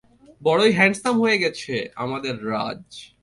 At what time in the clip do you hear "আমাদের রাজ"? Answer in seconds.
1.95-2.83